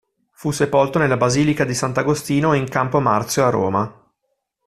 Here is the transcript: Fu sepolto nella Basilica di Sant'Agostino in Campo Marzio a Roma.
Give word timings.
Fu 0.31 0.49
sepolto 0.49 0.97
nella 0.97 1.15
Basilica 1.15 1.63
di 1.63 1.75
Sant'Agostino 1.75 2.53
in 2.53 2.67
Campo 2.67 2.99
Marzio 2.99 3.45
a 3.45 3.49
Roma. 3.51 4.11